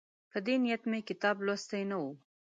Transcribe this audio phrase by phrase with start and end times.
[0.31, 2.11] په دې نیت مې کتاب لوستی نه وو.